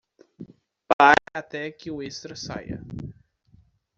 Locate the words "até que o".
1.31-2.01